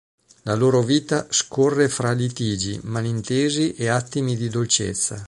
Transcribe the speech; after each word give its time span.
La 0.45 0.55
loro 0.55 0.81
vita 0.81 1.27
scorre 1.29 1.87
fra 1.87 2.11
litigi, 2.13 2.79
malintesi 2.85 3.75
e 3.75 3.87
attimi 3.89 4.35
di 4.35 4.49
dolcezza. 4.49 5.19